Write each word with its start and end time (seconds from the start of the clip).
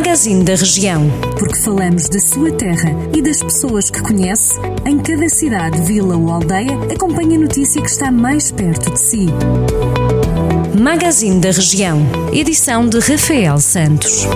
Magazine 0.00 0.42
da 0.42 0.54
Região. 0.54 1.10
Porque 1.38 1.56
falamos 1.56 2.08
da 2.08 2.18
sua 2.18 2.50
terra 2.52 2.90
e 3.14 3.20
das 3.20 3.42
pessoas 3.42 3.90
que 3.90 4.00
conhece, 4.00 4.58
em 4.86 4.96
cada 4.96 5.28
cidade, 5.28 5.78
vila 5.82 6.16
ou 6.16 6.30
aldeia, 6.30 6.72
acompanhe 6.90 7.36
a 7.36 7.38
notícia 7.38 7.82
que 7.82 7.90
está 7.90 8.10
mais 8.10 8.50
perto 8.50 8.90
de 8.90 8.98
si. 8.98 9.26
Magazine 10.80 11.38
da 11.38 11.50
Região. 11.50 12.00
Edição 12.32 12.88
de 12.88 12.98
Rafael 12.98 13.58
Santos. 13.58 14.26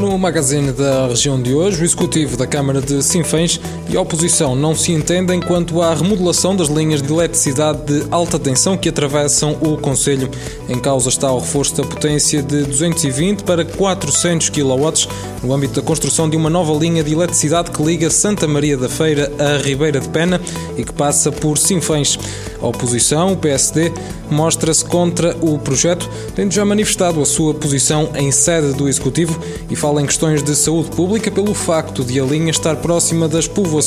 No 0.00 0.18
magazine 0.18 0.72
da 0.72 1.06
região 1.06 1.40
de 1.40 1.54
hoje, 1.54 1.80
o 1.80 1.84
executivo 1.84 2.36
da 2.36 2.46
Câmara 2.46 2.80
de 2.80 3.04
Sinfãs 3.04 3.60
e 3.88 3.96
a 3.96 4.00
oposição 4.00 4.54
não 4.54 4.74
se 4.74 4.92
entendem 4.92 5.40
quanto 5.40 5.80
à 5.80 5.94
remodelação 5.94 6.54
das 6.54 6.68
linhas 6.68 7.00
de 7.00 7.10
eletricidade 7.10 7.80
de 7.84 8.06
alta 8.10 8.38
tensão 8.38 8.76
que 8.76 8.88
atravessam 8.88 9.56
o 9.62 9.78
Conselho. 9.78 10.30
Em 10.68 10.78
causa 10.78 11.08
está 11.08 11.32
o 11.32 11.38
reforço 11.38 11.76
da 11.76 11.84
potência 11.84 12.42
de 12.42 12.64
220 12.64 13.44
para 13.44 13.64
400 13.64 14.50
kW 14.50 15.08
no 15.42 15.54
âmbito 15.54 15.80
da 15.80 15.86
construção 15.86 16.28
de 16.28 16.36
uma 16.36 16.50
nova 16.50 16.72
linha 16.74 17.02
de 17.02 17.12
eletricidade 17.12 17.70
que 17.70 17.82
liga 17.82 18.10
Santa 18.10 18.46
Maria 18.46 18.76
da 18.76 18.90
Feira 18.90 19.32
a 19.38 19.62
Ribeira 19.62 20.00
de 20.00 20.08
Pena 20.10 20.38
e 20.76 20.84
que 20.84 20.92
passa 20.92 21.32
por 21.32 21.56
Sinfãs. 21.56 22.18
A 22.60 22.66
oposição, 22.66 23.32
o 23.32 23.36
PSD, 23.36 23.92
mostra-se 24.28 24.84
contra 24.84 25.34
o 25.40 25.58
projeto, 25.58 26.10
tendo 26.34 26.52
já 26.52 26.64
manifestado 26.64 27.22
a 27.22 27.24
sua 27.24 27.54
posição 27.54 28.10
em 28.16 28.32
sede 28.32 28.72
do 28.72 28.88
Executivo 28.88 29.40
e 29.70 29.76
fala 29.76 30.02
em 30.02 30.06
questões 30.06 30.42
de 30.42 30.56
saúde 30.56 30.90
pública 30.90 31.30
pelo 31.30 31.54
facto 31.54 32.04
de 32.04 32.20
a 32.20 32.24
linha 32.24 32.50
estar 32.50 32.74
próxima 32.76 33.28
das 33.28 33.46
povoações 33.46 33.77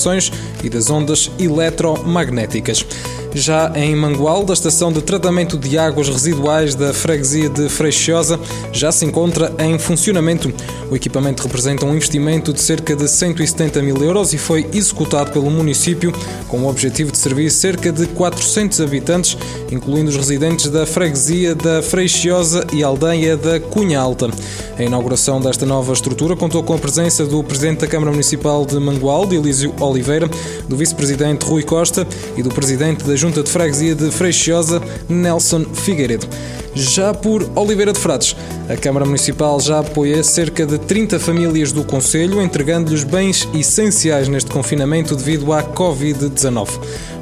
e 0.64 0.70
das 0.70 0.90
ondas 0.90 1.30
eletromagnéticas. 1.40 2.86
Já 3.34 3.72
em 3.76 3.96
Mangual, 3.96 4.44
da 4.44 4.54
estação 4.54 4.92
de 4.92 5.02
tratamento 5.02 5.58
de 5.58 5.78
águas 5.78 6.10
residuais 6.10 6.76
da 6.76 6.94
freguesia 6.94 7.50
de 7.50 7.70
Freixosa, 7.70 8.38
já 8.74 8.92
se 8.92 9.06
encontra 9.06 9.54
em 9.60 9.80
funcionamento. 9.80 10.54
O 10.90 10.96
equipamento 10.98 11.44
representa 11.44 11.86
um 11.86 11.96
investimento 11.96 12.52
de 12.52 12.60
cerca 12.60 12.94
de 12.94 13.08
170 13.08 13.82
mil 13.82 14.04
euros 14.04 14.34
e 14.34 14.38
foi 14.38 14.70
executado 14.74 15.32
pelo 15.32 15.50
município 15.50 16.12
com 16.50 16.60
o 16.60 16.70
objetivo 16.70 17.12
de 17.12 17.18
servir 17.18 17.50
cerca 17.50 17.90
de 17.90 18.06
400 18.08 18.82
habitantes, 18.82 19.38
incluindo 19.72 20.10
os 20.10 20.18
residentes 20.18 20.68
da 20.68 20.86
freguesia 20.86 21.56
da 21.56 21.82
Freixosa 21.82 22.68
e 22.74 22.84
aldeia 22.84 23.38
da 23.38 23.62
Cunha 23.62 24.00
Alta. 24.00 24.30
A 24.78 24.84
inauguração 24.84 25.40
desta 25.40 25.66
nova 25.66 25.94
estrutura 25.94 26.36
contou 26.36 26.64
com 26.64 26.74
a 26.74 26.78
presença 26.78 27.26
do 27.26 27.44
Presidente 27.44 27.82
da 27.82 27.88
Câmara 27.88 28.12
Municipal 28.12 28.66
de 28.66 28.80
Mangualde, 28.80 29.36
Elísio 29.36 29.74
Oliveira, 29.80 30.30
do 30.68 30.76
Vice-Presidente 30.76 31.46
Rui 31.46 31.64
Costa 31.64 32.08
e 32.38 32.42
do 32.42 32.50
Presidente 32.50 33.04
da 33.04 33.16
Junta 33.16 33.44
de 33.44 33.50
Freguesia 33.52 33.94
de 33.94 34.10
Freixosa, 34.10 34.82
Nelson 35.08 35.66
Figueiredo. 35.74 36.28
Já 36.74 37.14
por 37.14 37.50
Oliveira 37.54 37.92
de 37.92 38.00
Frades, 38.00 38.36
a 38.70 38.78
Câmara 38.78 39.06
Municipal 39.06 39.60
já 39.60 39.80
apoia 39.80 40.24
cerca 40.24 40.66
de 40.66 40.78
30 40.78 41.20
famílias 41.20 41.74
do 41.74 41.84
Conselho, 41.84 42.42
entregando-lhes 42.42 43.04
bens 43.04 43.48
essenciais 43.54 44.30
neste 44.30 44.50
confinamento 44.50 45.16
devido 45.16 45.52
à 45.52 45.62
Covid-19. 45.64 46.70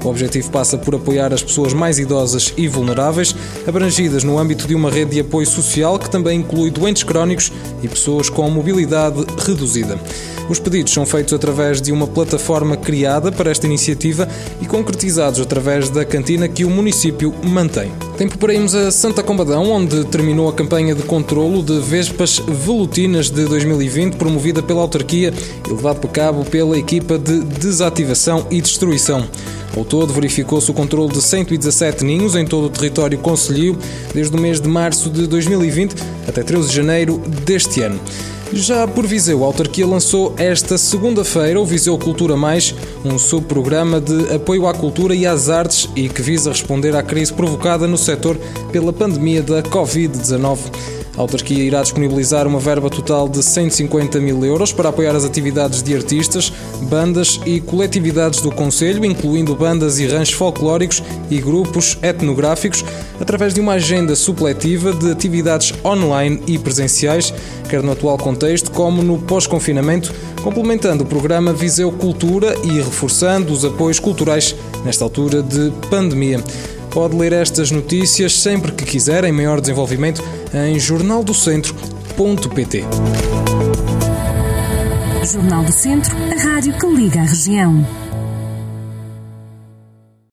O 0.03 0.09
objetivo 0.09 0.49
passa 0.49 0.77
por 0.77 0.95
apoiar 0.95 1.33
as 1.33 1.43
pessoas 1.43 1.73
mais 1.73 1.99
idosas 1.99 2.53
e 2.55 2.67
vulneráveis, 2.67 3.35
abrangidas 3.67 4.23
no 4.23 4.39
âmbito 4.39 4.67
de 4.67 4.75
uma 4.75 4.89
rede 4.89 5.11
de 5.11 5.19
apoio 5.19 5.45
social 5.45 5.99
que 5.99 6.09
também 6.09 6.39
inclui 6.39 6.71
doentes 6.71 7.03
crónicos 7.03 7.51
e 7.83 7.87
pessoas 7.87 8.29
com 8.29 8.49
mobilidade 8.49 9.25
reduzida. 9.45 9.99
Os 10.49 10.59
pedidos 10.59 10.93
são 10.93 11.05
feitos 11.05 11.33
através 11.33 11.81
de 11.81 11.91
uma 11.91 12.07
plataforma 12.07 12.75
criada 12.75 13.31
para 13.31 13.51
esta 13.51 13.67
iniciativa 13.67 14.27
e 14.61 14.65
concretizados 14.65 15.39
através 15.39 15.89
da 15.89 16.03
cantina 16.03 16.47
que 16.47 16.65
o 16.65 16.69
município 16.69 17.33
mantém. 17.43 18.08
Tempo 18.19 18.37
para 18.37 18.53
irmos 18.53 18.75
a 18.75 18.91
Santa 18.91 19.23
Combadão, 19.23 19.71
onde 19.71 20.03
terminou 20.03 20.49
a 20.49 20.53
campanha 20.53 20.93
de 20.93 21.03
controlo 21.03 21.63
de 21.63 21.79
vespas 21.79 22.37
velutinas 22.37 23.29
de 23.29 23.45
2020, 23.45 24.17
promovida 24.17 24.61
pela 24.61 24.81
autarquia 24.81 25.33
e 25.65 25.69
levado 25.69 26.05
a 26.05 26.07
cabo 26.09 26.43
pela 26.43 26.77
equipa 26.77 27.17
de 27.17 27.39
desativação 27.39 28.45
e 28.51 28.59
destruição. 28.59 29.25
Ao 29.73 29.85
todo, 29.85 30.11
verificou-se 30.11 30.69
o 30.69 30.73
controle 30.73 31.13
de 31.13 31.21
117 31.21 32.03
ninhos 32.03 32.35
em 32.35 32.45
todo 32.45 32.65
o 32.65 32.69
território 32.69 33.17
concelhio, 33.19 33.77
desde 34.13 34.35
o 34.35 34.37
mês 34.37 34.59
de 34.59 34.67
março 34.67 35.09
de 35.09 35.25
2020 35.25 35.95
até 36.27 36.43
13 36.43 36.67
de 36.67 36.75
janeiro 36.75 37.19
deste 37.45 37.79
ano. 37.83 38.01
Já 38.51 38.87
por 38.87 39.05
Viseu, 39.05 39.43
a 39.43 39.47
autarquia 39.47 39.85
lançou 39.85 40.33
esta 40.37 40.75
segunda-feira 40.77 41.59
o 41.61 41.65
Viseu 41.65 41.97
Cultura 41.99 42.35
Mais, 42.35 42.73
um 43.05 43.19
subprograma 43.19 44.01
de 44.01 44.33
apoio 44.33 44.65
à 44.65 44.73
cultura 44.73 45.13
e 45.13 45.25
às 45.25 45.49
artes 45.49 45.87
e 45.95 46.09
que 46.09 46.21
visa 46.21 46.49
responder 46.49 46.95
à 46.95 47.03
crise 47.03 47.31
provocada 47.31 47.87
no 47.87 47.97
setor 47.97 48.37
pela 48.71 48.91
pandemia 48.91 49.43
da 49.43 49.61
Covid-19. 49.61 50.98
A 51.17 51.21
autarquia 51.21 51.63
irá 51.63 51.81
disponibilizar 51.81 52.47
uma 52.47 52.59
verba 52.59 52.89
total 52.89 53.27
de 53.27 53.43
150 53.43 54.19
mil 54.19 54.43
euros 54.45 54.71
para 54.71 54.89
apoiar 54.89 55.15
as 55.15 55.25
atividades 55.25 55.83
de 55.83 55.95
artistas, 55.95 56.51
bandas 56.83 57.39
e 57.45 57.59
coletividades 57.59 58.41
do 58.41 58.51
Conselho, 58.51 59.03
incluindo 59.03 59.55
bandas 59.55 59.99
e 59.99 60.07
ranchos 60.07 60.35
folclóricos 60.35 61.03
e 61.29 61.39
grupos 61.39 61.97
etnográficos, 62.01 62.85
através 63.19 63.53
de 63.53 63.59
uma 63.59 63.73
agenda 63.73 64.15
supletiva 64.15 64.93
de 64.93 65.11
atividades 65.11 65.73
online 65.83 66.41
e 66.47 66.57
presenciais, 66.57 67.33
quer 67.67 67.83
no 67.83 67.91
atual 67.91 68.17
contexto 68.17 68.71
como 68.71 69.03
no 69.03 69.19
pós-confinamento, 69.19 70.13
complementando 70.43 71.03
o 71.03 71.07
programa 71.07 71.53
Viseu 71.53 71.91
Cultura 71.91 72.55
e 72.63 72.77
reforçando 72.77 73.51
os 73.51 73.65
apoios 73.65 73.99
culturais 73.99 74.55
nesta 74.85 75.03
altura 75.03 75.43
de 75.43 75.71
pandemia. 75.89 76.41
Pode 76.91 77.15
ler 77.15 77.31
estas 77.33 77.71
notícias 77.71 78.33
sempre 78.33 78.71
que 78.71 78.83
quiser, 78.83 79.23
em 79.23 79.31
maior 79.31 79.61
desenvolvimento, 79.61 80.23
em 80.53 80.79
jornaldocentro.pt. 80.79 82.83
Jornal 85.31 85.63
do 85.63 85.71
Centro, 85.71 86.17
a 86.17 86.35
rádio 86.41 86.73
que 86.73 86.87
liga 86.87 87.21
a 87.21 87.25
região. 87.25 87.85